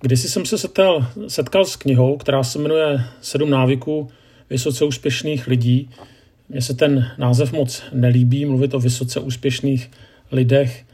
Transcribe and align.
Kdysi 0.00 0.28
jsem 0.28 0.46
se 0.46 0.58
setkal, 0.58 1.06
setkal 1.28 1.64
s 1.64 1.76
knihou, 1.76 2.16
která 2.16 2.42
se 2.42 2.58
jmenuje 2.58 3.04
Sedm 3.20 3.50
návyků 3.50 4.08
vysoce 4.50 4.84
úspěšných 4.84 5.46
lidí. 5.46 5.90
Mně 6.48 6.62
se 6.62 6.74
ten 6.74 7.10
název 7.18 7.52
moc 7.52 7.82
nelíbí, 7.92 8.44
mluvit 8.44 8.74
o 8.74 8.80
vysoce 8.80 9.20
úspěšných 9.20 9.90
lidech, 10.32 10.84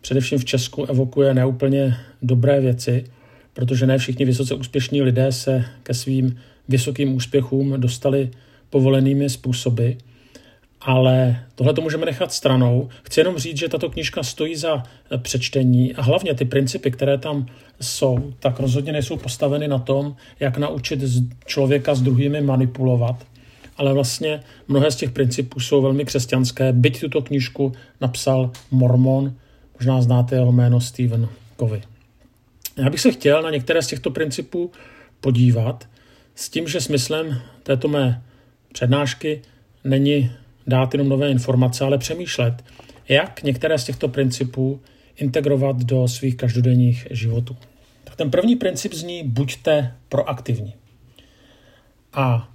především 0.00 0.38
v 0.38 0.44
Česku, 0.44 0.84
evokuje 0.84 1.34
neúplně 1.34 1.96
dobré 2.22 2.60
věci, 2.60 3.04
protože 3.52 3.86
ne 3.86 3.98
všichni 3.98 4.24
vysoce 4.24 4.54
úspěšní 4.54 5.02
lidé 5.02 5.32
se 5.32 5.64
ke 5.82 5.94
svým 5.94 6.36
vysokým 6.68 7.14
úspěchům 7.14 7.80
dostali 7.80 8.30
povolenými 8.70 9.30
způsoby 9.30 9.90
ale 10.80 11.44
tohle 11.54 11.74
to 11.74 11.80
můžeme 11.80 12.06
nechat 12.06 12.32
stranou. 12.32 12.88
Chci 13.02 13.20
jenom 13.20 13.38
říct, 13.38 13.56
že 13.56 13.68
tato 13.68 13.90
knižka 13.90 14.22
stojí 14.22 14.56
za 14.56 14.82
přečtení 15.18 15.94
a 15.94 16.02
hlavně 16.02 16.34
ty 16.34 16.44
principy, 16.44 16.90
které 16.90 17.18
tam 17.18 17.46
jsou, 17.80 18.32
tak 18.40 18.60
rozhodně 18.60 18.92
nejsou 18.92 19.16
postaveny 19.16 19.68
na 19.68 19.78
tom, 19.78 20.16
jak 20.40 20.58
naučit 20.58 21.00
člověka 21.46 21.94
s 21.94 22.02
druhými 22.02 22.40
manipulovat, 22.40 23.26
ale 23.76 23.92
vlastně 23.92 24.40
mnohé 24.68 24.90
z 24.90 24.96
těch 24.96 25.10
principů 25.10 25.60
jsou 25.60 25.82
velmi 25.82 26.04
křesťanské. 26.04 26.72
Byť 26.72 27.00
tuto 27.00 27.22
knižku 27.22 27.72
napsal 28.00 28.50
Mormon, 28.70 29.34
možná 29.74 30.02
znáte 30.02 30.36
jeho 30.36 30.52
jméno 30.52 30.80
Stephen 30.80 31.28
Covey. 31.56 31.82
Já 32.76 32.90
bych 32.90 33.00
se 33.00 33.12
chtěl 33.12 33.42
na 33.42 33.50
některé 33.50 33.82
z 33.82 33.86
těchto 33.86 34.10
principů 34.10 34.70
podívat 35.20 35.88
s 36.34 36.48
tím, 36.48 36.68
že 36.68 36.80
smyslem 36.80 37.40
této 37.62 37.88
mé 37.88 38.22
přednášky 38.72 39.42
není 39.84 40.30
dát 40.66 40.94
jenom 40.94 41.08
nové 41.08 41.30
informace, 41.30 41.84
ale 41.84 41.98
přemýšlet, 41.98 42.64
jak 43.08 43.42
některé 43.42 43.78
z 43.78 43.84
těchto 43.84 44.08
principů 44.08 44.80
integrovat 45.16 45.76
do 45.76 46.08
svých 46.08 46.36
každodenních 46.36 47.06
životů. 47.10 47.56
Tak 48.04 48.16
ten 48.16 48.30
první 48.30 48.56
princip 48.56 48.94
zní 48.94 49.22
buďte 49.22 49.94
proaktivní. 50.08 50.74
A 52.12 52.48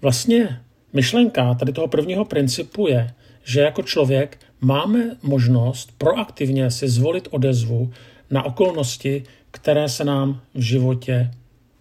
vlastně 0.00 0.60
myšlenka 0.92 1.54
tady 1.54 1.72
toho 1.72 1.88
prvního 1.88 2.24
principu 2.24 2.88
je, 2.88 3.14
že 3.44 3.60
jako 3.60 3.82
člověk 3.82 4.38
máme 4.60 5.16
možnost 5.22 5.92
proaktivně 5.98 6.70
si 6.70 6.88
zvolit 6.88 7.28
odezvu 7.30 7.92
na 8.30 8.42
okolnosti, 8.42 9.22
které 9.50 9.88
se 9.88 10.04
nám 10.04 10.40
v 10.54 10.60
životě 10.60 11.30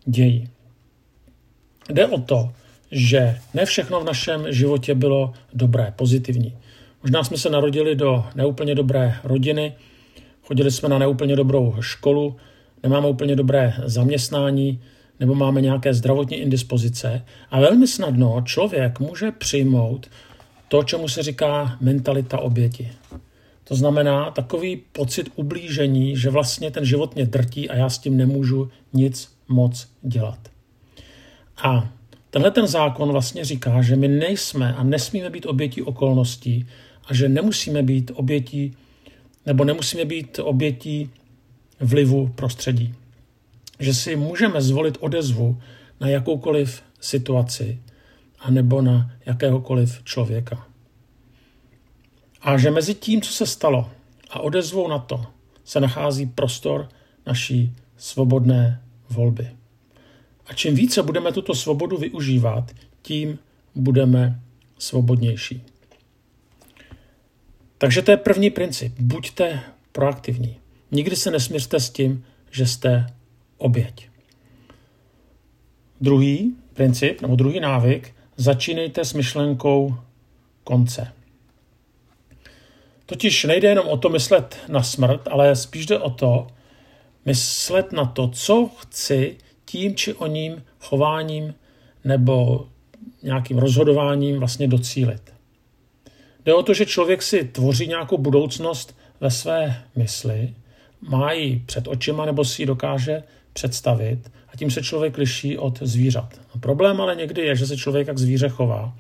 dějí. 0.06 0.50
Jde 1.90 2.08
o 2.08 2.22
to, 2.22 2.52
že 2.92 3.38
ne 3.54 3.66
všechno 3.66 4.00
v 4.00 4.06
našem 4.06 4.46
životě 4.50 4.96
bylo 4.96 5.34
dobré, 5.54 5.94
pozitivní. 5.96 6.58
Možná 7.04 7.24
jsme 7.24 7.38
se 7.38 7.50
narodili 7.50 7.96
do 7.96 8.26
neúplně 8.36 8.76
dobré 8.76 9.16
rodiny, 9.24 9.76
chodili 10.42 10.72
jsme 10.72 10.90
na 10.90 10.98
neúplně 10.98 11.36
dobrou 11.36 11.76
školu, 11.80 12.36
nemáme 12.84 13.08
úplně 13.08 13.36
dobré 13.36 13.74
zaměstnání, 13.86 14.82
nebo 15.20 15.36
máme 15.36 15.62
nějaké 15.62 15.94
zdravotní 15.94 16.38
indispozice. 16.38 17.26
A 17.52 17.60
velmi 17.60 17.88
snadno 17.88 18.42
člověk 18.46 19.00
může 19.00 19.32
přijmout 19.32 20.10
to, 20.68 20.84
čemu 20.84 21.08
se 21.08 21.24
říká 21.24 21.78
mentalita 21.82 22.40
oběti. 22.40 22.92
To 23.64 23.76
znamená 23.76 24.32
takový 24.32 24.82
pocit 24.92 25.30
ublížení, 25.36 26.18
že 26.18 26.30
vlastně 26.30 26.72
ten 26.72 26.86
život 26.86 27.16
mě 27.16 27.26
drtí 27.26 27.70
a 27.70 27.76
já 27.76 27.90
s 27.90 27.98
tím 27.98 28.18
nemůžu 28.18 28.70
nic 28.94 29.32
moc 29.48 29.88
dělat. 30.02 30.40
A 31.64 31.90
Tenhle 32.30 32.52
ten 32.52 32.68
zákon 32.68 33.12
vlastně 33.12 33.46
říká, 33.46 33.82
že 33.82 33.96
my 33.96 34.08
nejsme 34.08 34.74
a 34.74 34.84
nesmíme 34.84 35.30
být 35.30 35.46
obětí 35.46 35.82
okolností 35.82 36.68
a 37.06 37.14
že 37.14 37.30
nemusíme 37.30 37.84
být 37.84 38.12
obětí 38.16 38.76
nebo 39.46 39.64
nemusíme 39.64 40.06
být 40.06 40.40
obětí 40.40 41.10
vlivu 41.80 42.28
prostředí. 42.28 42.96
Že 43.80 43.94
si 43.94 44.16
můžeme 44.16 44.62
zvolit 44.62 44.98
odezvu 45.00 45.62
na 46.00 46.08
jakoukoliv 46.08 46.84
situaci 47.00 47.80
a 48.40 48.52
nebo 48.52 48.82
na 48.82 49.12
jakéhokoliv 49.26 50.04
člověka. 50.04 50.68
A 52.42 52.58
že 52.58 52.72
mezi 52.72 52.94
tím, 52.94 53.22
co 53.22 53.34
se 53.34 53.46
stalo 53.46 53.90
a 54.30 54.40
odezvou 54.40 54.88
na 54.88 55.00
to, 55.00 55.26
se 55.64 55.80
nachází 55.80 56.26
prostor 56.26 56.90
naší 57.26 57.74
svobodné 57.98 58.82
volby. 59.10 59.50
A 60.48 60.54
čím 60.54 60.76
více 60.76 61.04
budeme 61.04 61.32
tuto 61.32 61.56
svobodu 61.56 61.98
využívat, 61.98 62.72
tím 63.02 63.40
budeme 63.76 64.42
svobodnější. 64.78 65.64
Takže 67.78 68.02
to 68.02 68.12
je 68.12 68.18
první 68.18 68.50
princip. 68.50 68.94
Buďte 69.00 69.60
proaktivní. 69.92 70.60
Nikdy 70.92 71.16
se 71.16 71.32
nesmířte 71.32 71.80
s 71.80 71.90
tím, 71.90 72.26
že 72.52 72.66
jste 72.66 73.08
oběť. 73.58 74.10
Druhý 76.02 76.56
princip, 76.74 77.22
nebo 77.22 77.36
druhý 77.36 77.60
návyk, 77.60 78.16
začínejte 78.38 79.06
s 79.06 79.14
myšlenkou 79.14 79.96
konce. 80.64 81.14
Totiž 83.06 83.44
nejde 83.44 83.68
jenom 83.68 83.88
o 83.88 83.98
to 83.98 84.10
myslet 84.10 84.58
na 84.68 84.84
smrt, 84.84 85.28
ale 85.32 85.56
spíš 85.56 85.86
jde 85.86 86.00
o 86.00 86.10
to 86.10 86.48
myslet 87.26 87.92
na 87.92 88.06
to, 88.06 88.30
co 88.30 88.70
chci 88.78 89.38
tím 89.70 89.96
či 89.96 90.14
oním 90.14 90.64
chováním 90.80 91.54
nebo 92.04 92.68
nějakým 93.24 93.58
rozhodováním 93.58 94.40
vlastně 94.40 94.68
docílit. 94.68 95.34
Jde 96.46 96.54
o 96.54 96.64
to, 96.64 96.74
že 96.74 96.86
člověk 96.86 97.22
si 97.22 97.44
tvoří 97.44 97.88
nějakou 97.88 98.18
budoucnost 98.18 98.98
ve 99.22 99.32
své 99.32 99.84
mysli, 99.96 100.54
má 101.02 101.32
ji 101.32 101.64
před 101.66 101.88
očima 101.88 102.26
nebo 102.26 102.46
si 102.46 102.62
ji 102.62 102.66
dokáže 102.66 103.24
představit 103.54 104.32
a 104.54 104.58
tím 104.58 104.72
se 104.72 104.84
člověk 104.84 105.18
liší 105.18 105.58
od 105.58 105.80
zvířat. 105.82 106.42
A 106.56 106.58
problém 106.58 107.02
ale 107.02 107.16
někdy 107.16 107.42
je, 107.42 107.56
že 107.56 107.68
se 107.68 107.78
člověk 107.78 108.08
jak 108.08 108.18
zvíře 108.18 108.50
chová, 108.50 108.98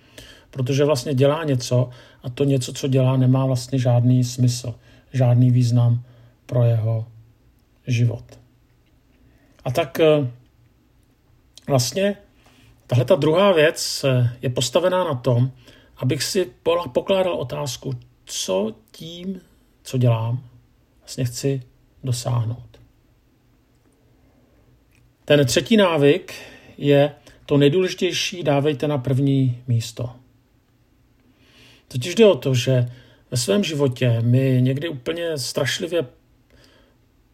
protože 0.51 0.85
vlastně 0.85 1.13
dělá 1.13 1.44
něco 1.44 1.89
a 2.23 2.29
to 2.29 2.44
něco, 2.44 2.73
co 2.73 2.88
dělá, 2.88 3.17
nemá 3.17 3.45
vlastně 3.45 3.79
žádný 3.79 4.23
smysl, 4.23 4.75
žádný 5.13 5.51
význam 5.51 6.03
pro 6.45 6.63
jeho 6.63 7.05
život. 7.88 8.23
A 9.66 9.72
tak 9.72 9.99
eh, 9.99 10.28
vlastně 11.67 12.17
tahle 12.88 13.05
ta 13.05 13.16
druhá 13.16 13.51
věc 13.51 14.03
eh, 14.03 14.38
je 14.41 14.50
postavená 14.50 15.03
na 15.03 15.16
tom, 15.16 15.51
abych 15.97 16.23
si 16.23 16.51
pokládal 16.94 17.33
otázku, 17.33 17.94
co 18.25 18.75
tím, 18.91 19.41
co 19.83 19.97
dělám, 19.97 20.44
vlastně 21.00 21.25
chci 21.25 21.61
dosáhnout. 22.03 22.79
Ten 25.25 25.45
třetí 25.45 25.78
návyk 25.78 26.33
je 26.78 27.16
to 27.45 27.57
nejdůležitější 27.57 28.44
dávejte 28.44 28.88
na 28.88 28.97
první 28.97 29.63
místo. 29.67 30.09
Totiž 31.88 32.16
jde 32.16 32.25
o 32.25 32.35
to, 32.35 32.53
že 32.55 32.91
ve 33.31 33.38
svém 33.38 33.63
životě 33.63 34.22
my 34.22 34.57
někdy 34.61 34.89
úplně 34.89 35.38
strašlivě 35.38 36.05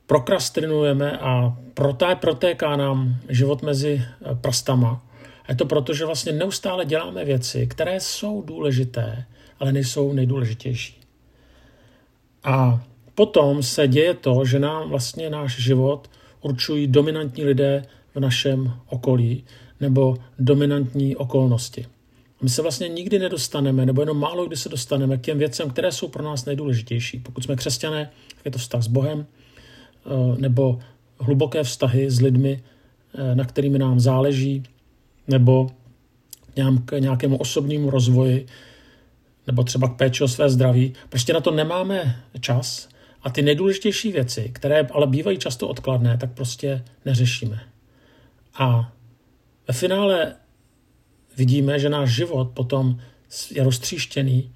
prokrastinujeme 0.08 1.18
a 1.18 1.58
protá, 1.74 2.16
protéká 2.16 2.75
nám 2.75 3.16
život 3.30 3.62
mezi 3.62 4.02
eh, 4.02 4.36
prstama. 4.36 5.06
A 5.46 5.52
je 5.52 5.56
to 5.56 5.66
proto, 5.66 5.94
že 5.94 6.06
vlastně 6.06 6.31
neustále 6.31 6.86
děláme 6.86 7.25
věci, 7.25 7.68
které 7.68 8.00
jsou 8.00 8.42
důležité, 8.42 9.25
ale 9.59 9.72
nejsou 9.72 10.13
nejdůležitější. 10.13 11.02
A 12.44 12.84
potom 13.16 13.63
se 13.63 13.88
děje 13.88 14.13
to, 14.13 14.46
že 14.46 14.59
nám 14.59 14.90
vlastně 14.90 15.30
náš 15.30 15.59
život 15.59 16.09
určují 16.42 16.88
dominantní 16.88 17.44
lidé 17.44 17.86
v 18.16 18.19
našem 18.19 18.74
okolí 18.90 19.44
nebo 19.80 20.18
dominantní 20.40 21.16
okolnosti. 21.16 21.86
My 22.42 22.50
se 22.50 22.62
vlastně 22.62 22.88
nikdy 22.88 23.19
nedostaneme, 23.19 23.86
nebo 23.86 24.02
jenom 24.02 24.19
málo 24.19 24.46
kdy 24.46 24.58
se 24.58 24.69
dostaneme 24.69 25.18
k 25.18 25.22
těm 25.22 25.38
věcem, 25.38 25.69
které 25.69 25.92
jsou 25.92 26.08
pro 26.08 26.24
nás 26.24 26.46
nejdůležitější. 26.46 27.19
Pokud 27.19 27.44
jsme 27.44 27.56
křesťané, 27.56 28.12
je 28.46 28.52
to 28.52 28.58
vztah 28.58 28.81
s 28.81 28.88
Bohem, 28.88 29.25
nebo 30.38 30.80
hluboké 31.19 31.63
vztahy 31.63 32.12
s 32.12 32.22
lidmi, 32.22 32.63
eh, 33.16 33.36
na 33.36 33.45
kterými 33.45 33.80
nám 33.80 34.00
záleží, 34.00 34.63
nebo 35.27 35.72
k 36.86 37.00
nějakému 37.00 37.38
osobnímu 37.38 37.89
rozvoji, 37.89 38.45
nebo 39.48 39.63
třeba 39.63 39.88
k 39.88 39.95
péči 39.95 40.24
o 40.24 40.27
své 40.27 40.50
zdraví. 40.50 40.94
Prostě 41.10 41.33
na 41.33 41.42
to 41.42 41.51
nemáme 41.51 42.24
čas 42.39 42.89
a 43.24 43.30
ty 43.30 43.42
nejdůležitější 43.42 44.12
věci, 44.12 44.50
které 44.54 44.88
ale 44.92 45.07
bývají 45.07 45.38
často 45.38 45.68
odkladné, 45.68 46.18
tak 46.18 46.31
prostě 46.31 46.83
neřešíme. 47.06 47.60
A 48.57 48.94
ve 49.68 49.74
finále 49.74 50.36
vidíme, 51.38 51.80
že 51.80 51.89
náš 51.89 52.10
život 52.10 52.50
potom 52.54 53.00
je 53.51 53.63
roztříštěný 53.63 54.51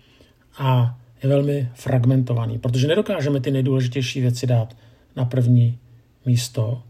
a 0.58 0.98
je 1.24 1.30
velmi 1.30 1.70
fragmentovaný, 1.74 2.60
protože 2.60 2.88
nedokážeme 2.88 3.40
ty 3.40 3.52
nejdůležitější 3.52 4.22
věci 4.22 4.48
dát 4.48 4.76
na 5.18 5.26
první 5.26 5.80
místo 6.26 6.84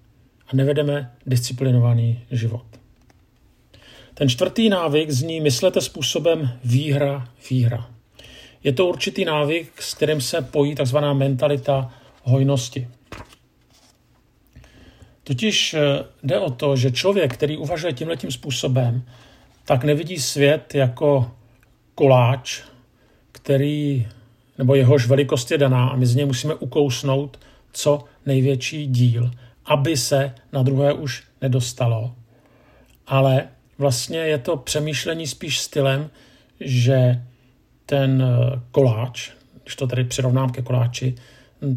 a 0.48 0.56
nevedeme 0.56 1.12
disciplinovaný 1.26 2.20
život. 2.32 2.66
Ten 4.14 4.30
čtvrtý 4.30 4.70
návyk 4.70 5.12
zní 5.12 5.42
myslete 5.42 5.82
způsobem 5.82 6.52
výhra, 6.64 7.30
výhra. 7.50 7.90
Je 8.64 8.74
to 8.74 8.88
určitý 8.88 9.26
návyk, 9.26 9.82
s 9.82 9.94
kterým 9.94 10.22
se 10.22 10.42
pojí 10.42 10.76
tzv. 10.76 10.98
mentalita 11.14 11.94
hojnosti. 12.24 12.88
Totiž 15.24 15.74
eh, 15.74 15.80
jde 16.24 16.40
o 16.40 16.52
to, 16.52 16.76
že 16.76 16.92
člověk, 16.92 17.34
který 17.34 17.58
uvažuje 17.58 17.94
tímhletím 17.94 18.32
způsobem, 18.32 19.04
tak 19.66 19.84
nevidí 19.84 20.18
svět 20.18 20.76
jako 20.76 21.32
koláč, 21.96 22.62
který, 23.32 24.08
nebo 24.58 24.76
jehož 24.76 25.08
velikost 25.08 25.52
je 25.52 25.58
daná 25.58 25.90
a 25.90 25.96
my 25.96 26.06
z 26.06 26.16
něj 26.16 26.26
musíme 26.26 26.56
ukousnout 26.56 27.40
co 27.78 28.04
největší 28.26 28.88
díl, 28.88 29.32
aby 29.66 29.98
se 29.98 30.36
na 30.54 30.64
druhé 30.64 30.94
už 30.94 31.24
nedostalo. 31.42 32.16
Ale 33.08 33.48
vlastně 33.78 34.18
je 34.18 34.38
to 34.38 34.58
přemýšlení 34.58 35.28
spíš 35.28 35.60
stylem, 35.60 36.10
že 36.60 37.24
ten 37.86 38.22
eh, 38.22 38.62
koláč, 38.72 39.32
když 39.64 39.76
to 39.76 39.88
tady 39.88 40.04
přirovnám 40.04 40.50
ke 40.50 40.62
koláči, 40.62 41.16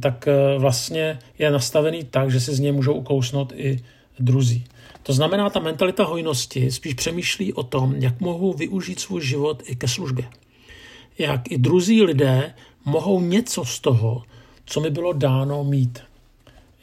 tak 0.01 0.29
eh, 0.29 0.59
vlastně 0.59 1.19
je 1.39 1.51
nastavený 1.51 2.05
tak, 2.05 2.31
že 2.31 2.41
si 2.41 2.55
z 2.55 2.61
něj 2.61 2.73
můžou 2.73 2.93
ukousnout 2.93 3.53
i 3.57 3.85
druzí. 4.19 4.65
To 5.03 5.13
znamená, 5.13 5.51
ta 5.51 5.61
mentalita 5.61 6.05
hojnosti 6.05 6.71
spíš 6.71 6.95
přemýšlí 6.95 7.53
o 7.53 7.63
tom, 7.63 7.95
jak 7.97 8.21
mohou 8.21 8.53
využít 8.53 9.01
svůj 9.01 9.25
život 9.25 9.63
i 9.67 9.77
ke 9.77 9.89
službě. 9.89 10.25
Jak 11.19 11.53
i 11.53 11.59
druzí 11.59 12.03
lidé 12.03 12.55
mohou 12.85 13.21
něco 13.21 13.65
z 13.65 13.81
toho, 13.81 14.23
co 14.71 14.81
mi 14.81 14.91
bylo 14.91 15.13
dáno 15.13 15.65
mít. 15.65 16.03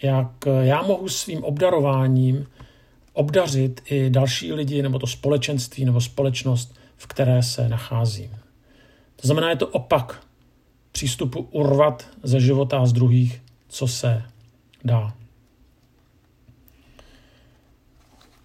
Jak 0.02 0.48
eh, 0.48 0.66
já 0.66 0.82
mohu 0.82 1.10
svým 1.10 1.44
obdarováním 1.44 2.48
obdařit 3.14 3.82
i 3.86 4.10
další 4.10 4.54
lidi, 4.54 4.82
nebo 4.82 5.00
to 5.00 5.08
společenství, 5.08 5.86
nebo 5.86 6.02
společnost, 6.02 6.76
v 6.98 7.08
které 7.08 7.44
se 7.44 7.70
nacházím. 7.70 8.30
To 9.16 9.28
znamená, 9.28 9.50
je 9.50 9.56
to 9.56 9.68
opak 9.68 10.24
přístupu 10.92 11.48
urvat 11.52 12.08
ze 12.24 12.40
života 12.40 12.80
a 12.80 12.86
z 12.86 12.94
druhých, 12.94 13.42
co 13.68 13.88
se 13.88 14.24
dá. 14.84 15.14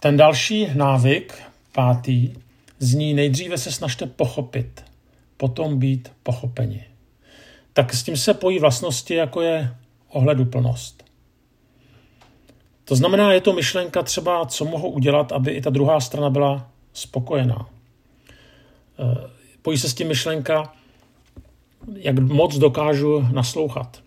Ten 0.00 0.17
další 0.17 0.67
návyk, 0.75 1.43
pátý, 1.73 2.33
zní 2.79 3.15
nejdříve 3.15 3.59
se 3.59 3.73
snažte 3.73 4.06
pochopit, 4.06 4.85
potom 5.37 5.79
být 5.79 6.12
pochopeni. 6.23 6.92
Tak 7.73 7.95
s 7.95 8.03
tím 8.03 8.17
se 8.17 8.35
pojí 8.35 8.59
vlastnosti, 8.59 9.15
jako 9.15 9.41
je 9.41 9.75
ohleduplnost. 10.09 11.05
To 12.85 12.97
znamená, 12.97 13.33
je 13.33 13.41
to 13.41 13.53
myšlenka 13.53 14.03
třeba, 14.03 14.47
co 14.47 14.65
mohou 14.65 14.91
udělat, 14.91 15.33
aby 15.33 15.51
i 15.51 15.61
ta 15.61 15.71
druhá 15.71 16.01
strana 16.01 16.31
byla 16.31 16.71
spokojená. 16.93 17.69
Eh, 18.99 19.31
pojí 19.63 19.79
se 19.79 19.89
s 19.89 19.95
tím 19.95 20.09
myšlenka, 20.09 20.73
jak 21.95 22.19
moc 22.19 22.59
dokážu 22.59 23.29
naslouchat. 23.33 24.03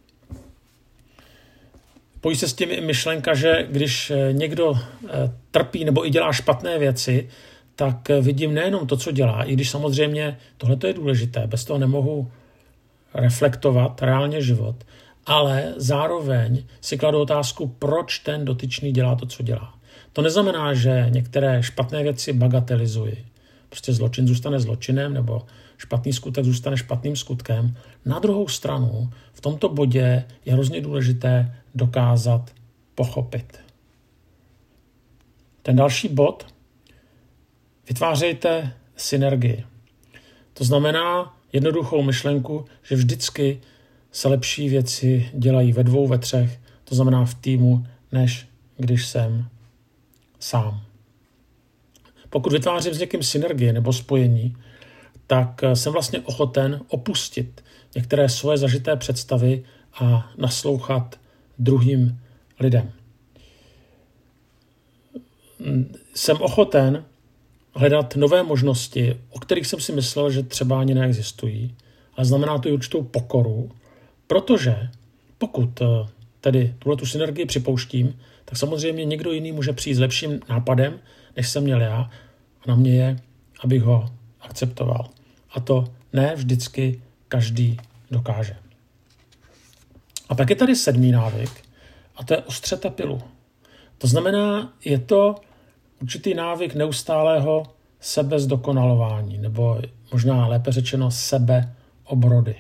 Pojí 2.22 2.36
se 2.36 2.48
s 2.48 2.54
tím 2.54 2.72
i 2.72 2.82
myšlenka, 2.82 3.34
že 3.34 3.68
když 3.70 4.12
eh, 4.12 4.34
někdo 4.34 4.74
eh, 4.74 5.32
trpí 5.52 5.86
nebo 5.86 6.08
i 6.08 6.10
dělá 6.10 6.34
špatné 6.34 6.80
věci, 6.80 7.30
tak 7.76 8.10
vidím 8.22 8.54
nejenom 8.54 8.88
to, 8.88 8.98
co 8.98 9.12
dělá, 9.12 9.44
i 9.44 9.54
když 9.54 9.70
samozřejmě 9.70 10.38
tohle 10.58 10.78
je 10.88 10.94
důležité, 10.94 11.48
bez 11.48 11.66
toho 11.66 11.80
nemohu 11.80 12.32
reflektovat 13.16 14.02
reálně 14.02 14.42
život, 14.42 14.76
ale 15.26 15.74
zároveň 15.78 16.64
si 16.82 16.98
kladu 16.98 17.20
otázku, 17.20 17.68
proč 17.68 18.20
ten 18.20 18.46
dotyčný 18.46 18.92
dělá 18.92 19.16
to, 19.16 19.26
co 19.26 19.44
dělá. 19.44 19.74
To 20.14 20.22
neznamená, 20.22 20.74
že 20.74 21.06
některé 21.10 21.64
špatné 21.64 22.04
věci 22.04 22.34
bagatelizuji. 22.34 23.26
Prostě 23.70 23.94
zločin 23.94 24.28
zůstane 24.28 24.60
zločinem 24.60 25.14
nebo 25.14 25.42
špatný 25.78 26.14
skutek 26.14 26.46
zůstane 26.46 26.78
špatným 26.78 27.16
skutkem. 27.16 27.78
Na 28.06 28.20
druhou 28.20 28.48
stranu, 28.48 29.10
v 29.34 29.42
tomto 29.42 29.70
bodě 29.70 30.24
je 30.46 30.54
hrozně 30.54 30.82
důležité 30.82 31.56
dokázat 31.76 32.52
pochopit. 32.96 33.60
Ten 35.62 35.76
další 35.76 36.08
bod, 36.08 36.48
vytvářejte 37.88 38.74
synergii. 38.96 39.66
To 40.54 40.64
znamená 40.64 41.38
jednoduchou 41.54 42.04
myšlenku, 42.04 42.66
že 42.84 42.96
vždycky 42.96 43.62
se 44.12 44.28
lepší 44.28 44.70
věci 44.70 45.30
dělají 45.34 45.74
ve 45.74 45.84
dvou, 45.84 46.08
ve 46.08 46.18
třech, 46.18 46.60
to 46.84 46.96
znamená 46.96 47.26
v 47.26 47.34
týmu, 47.34 47.86
než 48.12 48.48
když 48.78 49.08
jsem 49.08 49.48
sám. 50.40 50.82
Pokud 52.30 52.54
vytvářím 52.54 52.94
s 52.94 53.00
někým 53.00 53.24
synergii 53.24 53.74
nebo 53.74 53.94
spojení, 53.94 54.58
tak 55.28 55.62
jsem 55.74 55.94
vlastně 55.94 56.20
ochoten 56.20 56.82
opustit 56.88 57.64
některé 57.96 58.30
svoje 58.30 58.58
zažité 58.58 58.96
představy 58.96 59.64
a 59.94 60.32
naslouchat 60.38 61.20
druhým 61.60 62.20
lidem. 62.60 62.92
Jsem 66.16 66.38
ochoten 66.42 67.06
hledat 67.76 68.16
nové 68.16 68.44
možnosti, 68.44 69.20
o 69.30 69.40
kterých 69.40 69.68
jsem 69.68 69.80
si 69.80 69.92
myslel, 69.92 70.32
že 70.32 70.44
třeba 70.44 70.80
ani 70.80 70.94
neexistují. 70.94 71.76
A 72.18 72.24
znamená 72.24 72.58
to 72.58 72.70
i 72.70 72.72
určitou 72.72 73.04
pokoru, 73.04 73.72
protože 74.28 74.90
pokud 75.38 75.82
eh, 75.82 75.86
tedy 76.42 76.76
tuhle 76.80 76.98
tu 76.98 77.06
synergii 77.06 77.46
připouštím, 77.46 78.20
tak 78.46 78.58
samozřejmě 78.58 79.06
někdo 79.06 79.32
jiný 79.32 79.52
může 79.52 79.74
přijít 79.74 79.96
s 79.96 80.00
lepším 80.00 80.40
nápadem, 80.50 81.00
než 81.36 81.50
jsem 81.50 81.64
měl 81.64 81.82
já. 81.82 82.10
A 82.62 82.68
na 82.68 82.76
mě 82.76 82.96
je, 82.96 83.16
abych 83.60 83.82
ho 83.82 84.10
akceptoval. 84.42 85.10
A 85.52 85.60
to 85.60 85.86
ne 86.14 86.36
vždycky 86.36 87.02
každý 87.28 87.78
dokáže. 88.12 88.56
A 90.30 90.36
pak 90.36 90.50
je 90.50 90.56
tady 90.56 90.76
sedmý 90.76 91.12
návyk, 91.12 91.52
a 92.16 92.24
to 92.24 92.34
je 92.34 92.38
ostřete 92.38 92.90
pilu. 92.90 93.22
To 93.98 94.08
znamená, 94.08 94.74
je 94.86 95.00
to 95.00 95.36
určitý 96.02 96.34
návyk 96.34 96.76
neustálého 96.76 97.64
sebezdokonalování, 98.00 99.38
nebo 99.38 99.82
možná 100.12 100.48
lépe 100.48 100.72
řečeno 100.72 101.12
sebeobrody. 101.12 102.56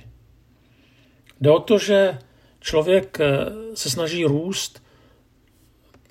Jde 1.42 1.52
o 1.52 1.60
to, 1.60 1.80
že 1.80 2.18
člověk 2.60 3.20
eh, 3.20 3.46
se 3.74 3.90
snaží 3.90 4.26
růst 4.26 4.84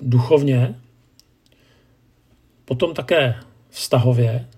duchovně, 0.02 0.80
potom 2.64 2.94
také 2.94 3.34
vztahově, 3.68 4.48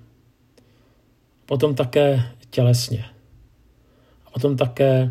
potom 1.47 1.75
také 1.75 2.33
tělesně 2.51 3.05
a 4.27 4.31
potom 4.31 4.57
také 4.57 5.11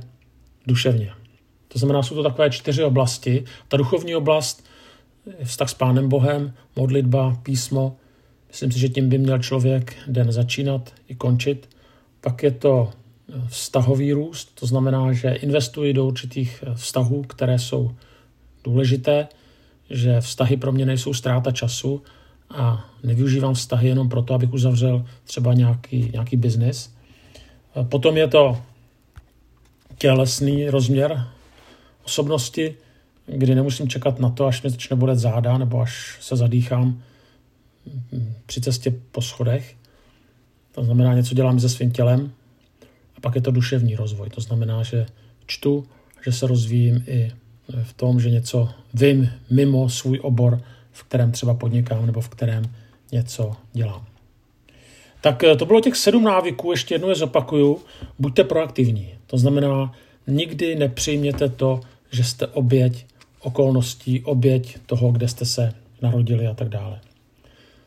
duševně. 0.68 1.14
To 1.68 1.80
znamená, 1.80 2.04
jsou 2.04 2.16
to 2.16 2.24
takové 2.24 2.50
čtyři 2.50 2.84
oblasti. 2.84 3.44
Ta 3.68 3.78
duchovní 3.78 4.16
oblast 4.16 4.68
vztah 5.44 5.70
s 5.70 5.74
Pánem 5.74 6.10
Bohem, 6.10 6.54
modlitba, 6.76 7.38
písmo. 7.44 7.96
Myslím 8.48 8.72
si, 8.72 8.80
že 8.80 8.90
tím 8.90 9.10
by 9.10 9.18
měl 9.18 9.40
člověk 9.40 9.96
den 10.08 10.32
začínat 10.32 10.94
i 11.08 11.16
končit. 11.16 11.70
Pak 12.22 12.44
je 12.44 12.52
to 12.52 12.90
vztahový 13.48 14.14
růst, 14.14 14.60
to 14.60 14.66
znamená, 14.66 15.14
že 15.14 15.30
investuji 15.30 15.94
do 15.94 16.06
určitých 16.06 16.64
vztahů, 16.74 17.22
které 17.24 17.60
jsou 17.60 17.92
důležité, 18.64 19.28
že 19.90 20.22
vztahy 20.22 20.58
pro 20.58 20.72
mě 20.72 20.86
nejsou 20.86 21.14
ztráta 21.14 21.52
času, 21.52 22.02
a 22.50 22.86
nevyužívám 23.04 23.54
vztahy 23.54 23.88
jenom 23.88 24.10
proto, 24.10 24.34
abych 24.34 24.54
uzavřel 24.54 25.06
třeba 25.24 25.54
nějaký, 25.54 26.10
nějaký 26.14 26.38
biznis. 26.38 26.94
Potom 27.84 28.18
je 28.18 28.28
to 28.28 28.58
tělesný 29.98 30.70
rozměr 30.70 31.28
osobnosti, 32.06 32.76
kdy 33.26 33.56
nemusím 33.56 33.88
čekat 33.88 34.20
na 34.20 34.30
to, 34.30 34.46
až 34.46 34.62
mě 34.62 34.70
začne 34.70 34.96
bolet 34.96 35.20
záda 35.20 35.58
nebo 35.58 35.82
až 35.82 36.18
se 36.22 36.36
zadýchám 36.36 37.02
při 38.46 38.62
cestě 38.62 38.94
po 39.12 39.22
schodech. 39.22 39.76
To 40.72 40.84
znamená, 40.84 41.14
něco 41.14 41.36
dělám 41.36 41.60
se 41.60 41.70
svým 41.70 41.92
tělem. 41.92 42.32
A 43.18 43.22
pak 43.22 43.36
je 43.36 43.42
to 43.42 43.52
duševní 43.52 43.96
rozvoj. 43.96 44.30
To 44.30 44.42
znamená, 44.42 44.84
že 44.84 45.06
čtu, 45.46 45.86
že 46.26 46.32
se 46.32 46.48
rozvíjím 46.48 47.04
i 47.08 47.32
v 47.84 47.94
tom, 47.94 48.20
že 48.20 48.30
něco 48.30 48.70
vím 48.94 49.30
mimo 49.50 49.90
svůj 49.90 50.20
obor, 50.24 50.62
v 50.92 51.04
kterém 51.04 51.32
třeba 51.32 51.54
podnikám 51.54 52.06
nebo 52.06 52.22
v 52.22 52.30
kterém 52.30 52.64
něco 53.12 53.52
dělám. 53.74 54.06
Tak 55.22 55.44
eh, 55.44 55.56
to 55.56 55.66
bylo 55.66 55.82
těch 55.82 55.96
sedm 55.96 56.24
návyků, 56.24 56.72
ještě 56.72 56.96
jednou 56.96 57.10
je 57.10 57.16
zopakuju. 57.16 57.80
Buďte 58.20 58.44
proaktivní. 58.44 59.14
To 59.28 59.38
znamená, 59.38 59.94
nikdy 60.28 60.76
nepřijměte 60.76 61.50
to, 61.50 61.80
že 62.12 62.24
jste 62.24 62.48
oběť 62.48 63.06
okolností, 63.46 64.24
oběť 64.24 64.78
toho, 64.86 65.12
kde 65.12 65.28
jste 65.28 65.46
se 65.46 65.74
narodili 66.02 66.48
a 66.48 66.54
tak 66.54 66.70
dále. 66.70 67.02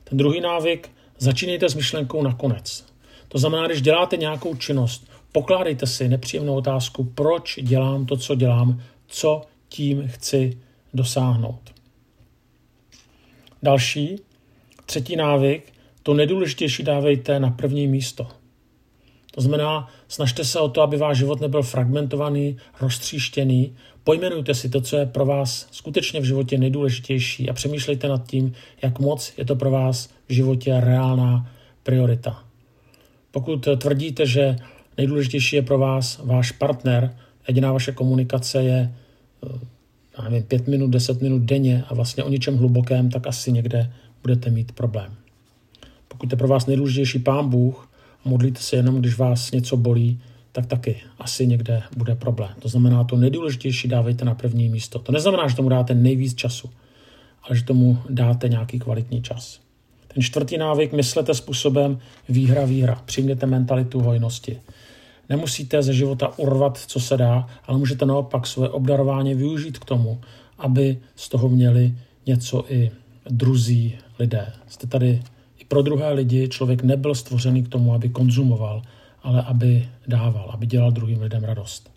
Ten 0.04 0.18
druhý 0.18 0.40
návyk, 0.40 0.90
začínejte 1.18 1.68
s 1.68 1.74
myšlenkou 1.74 2.22
nakonec. 2.22 2.84
To 3.28 3.38
znamená, 3.38 3.66
když 3.66 3.82
děláte 3.82 4.16
nějakou 4.16 4.54
činnost, 4.54 5.10
pokládejte 5.32 5.86
si 5.86 6.08
nepříjemnou 6.08 6.54
otázku, 6.54 7.04
proč 7.04 7.58
dělám 7.62 8.06
to, 8.06 8.16
co 8.16 8.34
dělám, 8.34 8.82
co 9.06 9.42
tím 9.68 10.08
chci 10.08 10.58
dosáhnout. 10.94 11.60
Další, 13.62 14.16
třetí 14.86 15.16
návyk, 15.16 15.72
to 16.02 16.14
nejdůležitější 16.14 16.82
dávejte 16.82 17.40
na 17.40 17.50
první 17.50 17.86
místo. 17.86 18.26
To 19.34 19.40
znamená, 19.40 19.88
snažte 20.08 20.44
se 20.44 20.60
o 20.60 20.68
to, 20.68 20.82
aby 20.82 20.96
váš 20.96 21.18
život 21.18 21.40
nebyl 21.40 21.62
fragmentovaný, 21.62 22.56
roztříštěný. 22.80 23.76
Pojmenujte 24.04 24.54
si 24.54 24.68
to, 24.68 24.80
co 24.80 24.96
je 24.96 25.06
pro 25.06 25.26
vás 25.26 25.68
skutečně 25.70 26.20
v 26.20 26.24
životě 26.24 26.58
nejdůležitější 26.58 27.50
a 27.50 27.52
přemýšlejte 27.52 28.08
nad 28.08 28.26
tím, 28.26 28.52
jak 28.82 28.98
moc 28.98 29.32
je 29.36 29.44
to 29.44 29.56
pro 29.56 29.70
vás 29.70 30.08
v 30.28 30.32
životě 30.32 30.80
reálná 30.80 31.50
priorita. 31.82 32.44
Pokud 33.30 33.68
tvrdíte, 33.78 34.26
že 34.26 34.56
nejdůležitější 34.96 35.56
je 35.56 35.62
pro 35.62 35.78
vás 35.78 36.20
váš 36.24 36.52
partner, 36.52 37.16
jediná 37.48 37.72
vaše 37.72 37.92
komunikace 37.92 38.62
je 38.62 38.94
eh, 40.18 40.22
nevím, 40.22 40.42
pět 40.42 40.68
minut, 40.68 40.90
deset 40.90 41.22
minut 41.22 41.42
denně 41.42 41.84
a 41.88 41.94
vlastně 41.94 42.24
o 42.24 42.28
ničem 42.28 42.56
hlubokém, 42.56 43.10
tak 43.10 43.26
asi 43.26 43.52
někde 43.52 43.92
budete 44.22 44.50
mít 44.50 44.72
problém. 44.72 45.14
Pokud 46.08 46.32
je 46.32 46.38
pro 46.38 46.48
vás 46.48 46.66
nejdůležitější 46.66 47.18
pán 47.18 47.48
Bůh 47.48 47.87
modlíte 48.24 48.60
se 48.60 48.76
jenom, 48.76 49.00
když 49.00 49.18
vás 49.18 49.50
něco 49.50 49.76
bolí, 49.76 50.20
tak 50.52 50.66
taky 50.66 50.96
asi 51.18 51.46
někde 51.46 51.82
bude 51.96 52.14
problém. 52.14 52.50
To 52.58 52.68
znamená, 52.68 53.04
to 53.04 53.16
nejdůležitější 53.16 53.88
dávejte 53.88 54.24
na 54.24 54.34
první 54.34 54.68
místo. 54.68 54.98
To 54.98 55.12
neznamená, 55.12 55.48
že 55.48 55.56
tomu 55.56 55.68
dáte 55.68 55.94
nejvíc 55.94 56.34
času, 56.34 56.70
ale 57.42 57.56
že 57.56 57.64
tomu 57.64 57.98
dáte 58.08 58.48
nějaký 58.48 58.78
kvalitní 58.78 59.22
čas. 59.22 59.60
Ten 60.14 60.22
čtvrtý 60.22 60.58
návyk, 60.58 60.92
myslete 60.92 61.34
způsobem 61.34 61.98
výhra, 62.28 62.64
výhra. 62.64 63.02
Přijměte 63.04 63.46
mentalitu 63.46 64.00
hojnosti. 64.00 64.60
Nemusíte 65.28 65.82
ze 65.82 65.94
života 65.94 66.38
urvat, 66.38 66.78
co 66.78 67.00
se 67.00 67.16
dá, 67.16 67.46
ale 67.66 67.78
můžete 67.78 68.06
naopak 68.06 68.46
svoje 68.46 68.68
obdarování 68.68 69.34
využít 69.34 69.78
k 69.78 69.84
tomu, 69.84 70.20
aby 70.58 70.98
z 71.16 71.28
toho 71.28 71.48
měli 71.48 71.94
něco 72.26 72.64
i 72.68 72.90
druzí 73.30 73.94
lidé. 74.18 74.52
Jste 74.68 74.86
tady 74.86 75.22
pro 75.68 75.82
druhé 75.82 76.12
lidi. 76.12 76.48
Člověk 76.48 76.82
nebyl 76.82 77.14
stvořený 77.14 77.62
k 77.62 77.68
tomu, 77.68 77.94
aby 77.94 78.08
konzumoval, 78.08 78.82
ale 79.22 79.42
aby 79.42 79.88
dával, 80.06 80.50
aby 80.52 80.66
dělal 80.66 80.90
druhým 80.90 81.22
lidem 81.22 81.44
radost. 81.44 81.90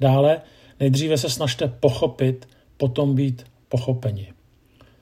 Dále 0.00 0.40
nejdříve 0.80 1.18
se 1.18 1.30
snažte 1.30 1.68
pochopit, 1.68 2.48
potom 2.76 3.14
být 3.14 3.44
pochopeni. 3.68 4.32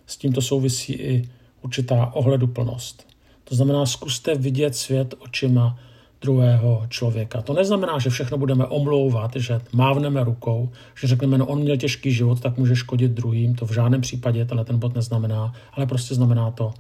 S 0.07 0.17
tímto 0.17 0.43
souvisí 0.43 0.93
i 0.93 1.29
určitá 1.63 2.11
ohleduplnost. 2.15 3.07
To 3.45 3.55
znamená, 3.55 3.87
zkuste 3.87 4.35
vidět 4.35 4.77
svět 4.77 5.15
očima 5.19 5.79
druhého 6.21 6.87
člověka. 6.89 7.43
To 7.43 7.53
neznamená, 7.53 7.99
že 7.99 8.11
všechno 8.11 8.39
budeme 8.39 8.67
omlouvat, 8.67 9.37
že 9.37 9.61
mávneme 9.73 10.25
rukou, 10.25 10.71
že 11.01 11.07
řekneme, 11.07 11.39
no 11.39 11.47
on 11.47 11.61
měl 11.61 11.77
těžký 11.77 12.13
život, 12.13 12.41
tak 12.41 12.59
může 12.59 12.77
škodit 12.77 13.11
druhým. 13.11 13.55
To 13.55 13.67
v 13.67 13.73
žádném 13.73 14.01
případě 14.01 14.45
tenhle 14.45 14.65
ten 14.65 14.79
bod 14.79 14.95
neznamená, 14.95 15.53
ale 15.73 15.87
prostě 15.87 16.15
znamená 16.15 16.51
to 16.51 16.73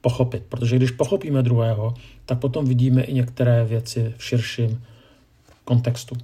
pochopit. 0.00 0.42
Protože 0.48 0.76
když 0.76 0.90
pochopíme 0.90 1.42
druhého, 1.42 1.94
tak 2.26 2.38
potom 2.38 2.64
vidíme 2.64 3.02
i 3.02 3.14
některé 3.14 3.64
věci 3.64 4.14
v 4.16 4.24
širším 4.24 4.82
kontextu. 5.64 6.16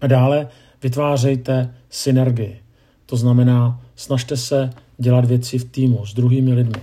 A 0.00 0.06
dále 0.06 0.48
vytvářejte 0.82 1.74
synergii. 1.90 2.60
To 3.06 3.16
znamená, 3.16 3.80
snažte 3.96 4.36
se 4.36 4.70
dělat 4.98 5.24
věci 5.24 5.58
v 5.58 5.64
týmu 5.64 6.06
s 6.06 6.14
druhými 6.14 6.52
lidmi. 6.52 6.82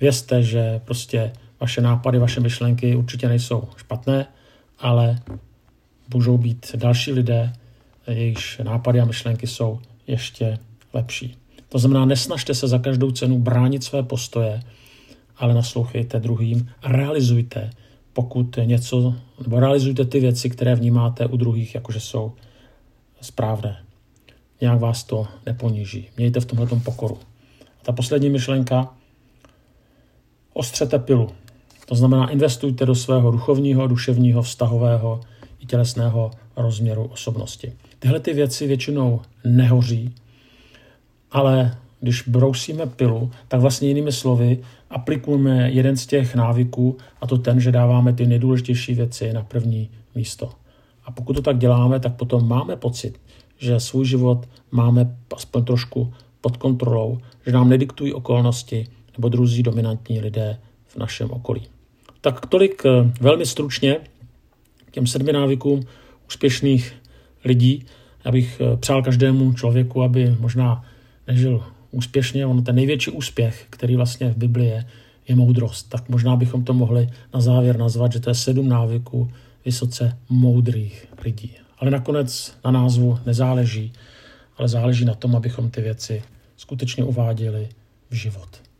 Vězte, 0.00 0.42
že 0.42 0.80
prostě 0.84 1.32
vaše 1.60 1.80
nápady, 1.80 2.18
vaše 2.18 2.40
myšlenky 2.40 2.96
určitě 2.96 3.28
nejsou 3.28 3.68
špatné, 3.76 4.26
ale 4.78 5.20
můžou 6.14 6.38
být 6.38 6.76
další 6.76 7.12
lidé, 7.12 7.52
jejichž 8.06 8.58
nápady 8.58 9.00
a 9.00 9.04
myšlenky 9.04 9.46
jsou 9.46 9.80
ještě 10.06 10.58
lepší. 10.92 11.36
To 11.68 11.78
znamená, 11.78 12.04
nesnažte 12.04 12.54
se 12.54 12.68
za 12.68 12.78
každou 12.78 13.10
cenu 13.10 13.38
bránit 13.38 13.84
své 13.84 14.02
postoje, 14.02 14.62
ale 15.42 15.54
naslouchejte 15.54 16.20
druhým 16.20 16.70
a 16.82 16.92
realizujte, 16.92 17.70
pokud 18.12 18.58
něco, 18.64 19.14
nebo 19.42 19.60
realizujte 19.60 20.04
ty 20.04 20.20
věci, 20.20 20.50
které 20.50 20.74
vnímáte 20.74 21.26
u 21.26 21.36
druhých, 21.36 21.74
jakože 21.74 22.00
jsou 22.00 22.32
správné. 23.20 23.84
Nějak 24.60 24.80
vás 24.80 25.04
to 25.04 25.26
neponíží. 25.46 26.08
Mějte 26.16 26.40
v 26.40 26.44
tomhle 26.44 26.66
pokoru. 26.66 27.18
A 27.60 27.82
ta 27.82 27.92
poslední 27.92 28.30
myšlenka, 28.30 28.94
ostřete 30.52 30.98
pilu. 30.98 31.28
To 31.86 31.94
znamená, 31.94 32.30
investujte 32.30 32.86
do 32.86 32.94
svého 32.94 33.30
duchovního, 33.30 33.86
duševního, 33.86 34.42
vztahového 34.42 35.20
i 35.60 35.66
tělesného 35.66 36.30
rozměru 36.56 37.04
osobnosti. 37.04 37.72
Tyhle 37.98 38.20
ty 38.20 38.32
věci 38.32 38.66
většinou 38.66 39.20
nehoří, 39.44 40.14
ale 41.30 41.76
když 42.00 42.28
brousíme 42.28 42.86
pilu, 42.86 43.30
tak 43.48 43.60
vlastně 43.60 43.88
jinými 43.88 44.12
slovy 44.12 44.58
aplikujeme 44.92 45.70
jeden 45.70 45.96
z 45.96 46.06
těch 46.06 46.34
návyků 46.34 46.96
a 47.20 47.26
to 47.26 47.38
ten, 47.38 47.60
že 47.60 47.72
dáváme 47.72 48.12
ty 48.12 48.26
nejdůležitější 48.26 48.94
věci 48.94 49.32
na 49.32 49.42
první 49.42 49.90
místo. 50.14 50.50
A 51.04 51.10
pokud 51.10 51.32
to 51.32 51.42
tak 51.42 51.58
děláme, 51.58 52.00
tak 52.00 52.14
potom 52.14 52.48
máme 52.48 52.76
pocit, 52.76 53.20
že 53.58 53.80
svůj 53.80 54.06
život 54.06 54.48
máme 54.70 55.16
aspoň 55.34 55.64
trošku 55.64 56.12
pod 56.40 56.56
kontrolou, 56.56 57.18
že 57.46 57.52
nám 57.52 57.68
nediktují 57.68 58.12
okolnosti 58.12 58.86
nebo 59.16 59.28
druzí 59.28 59.62
dominantní 59.62 60.20
lidé 60.20 60.58
v 60.86 60.96
našem 60.96 61.30
okolí. 61.30 61.62
Tak 62.20 62.46
tolik 62.46 62.82
eh, 62.86 63.12
velmi 63.20 63.46
stručně 63.46 63.96
těm 64.90 65.06
sedmi 65.06 65.32
návykům 65.32 65.80
úspěšných 66.28 66.94
lidí. 67.44 67.86
Já 68.24 68.32
bych 68.32 68.60
eh, 68.60 68.76
přál 68.76 69.02
každému 69.02 69.52
člověku, 69.52 70.02
aby 70.02 70.36
možná 70.40 70.84
nežil 71.26 71.62
úspěšně. 71.92 72.46
On 72.46 72.64
ten 72.64 72.74
největší 72.74 73.10
úspěch, 73.10 73.66
který 73.70 73.96
vlastně 73.96 74.30
v 74.30 74.36
Biblii 74.36 74.68
je, 74.68 74.86
je 75.28 75.34
moudrost. 75.34 75.88
Tak 75.88 76.08
možná 76.08 76.36
bychom 76.36 76.64
to 76.64 76.74
mohli 76.74 77.08
na 77.34 77.40
závěr 77.40 77.78
nazvat, 77.78 78.12
že 78.12 78.20
to 78.20 78.30
je 78.30 78.34
sedm 78.34 78.68
návyků 78.68 79.30
vysoce 79.64 80.18
moudrých 80.28 81.06
lidí. 81.24 81.52
Ale 81.78 81.90
nakonec 81.90 82.58
na 82.64 82.70
názvu 82.70 83.18
nezáleží, 83.26 83.92
ale 84.56 84.68
záleží 84.68 85.04
na 85.04 85.14
tom, 85.14 85.36
abychom 85.36 85.70
ty 85.70 85.80
věci 85.80 86.22
skutečně 86.56 87.04
uváděli 87.04 87.68
v 88.10 88.14
život. 88.14 88.71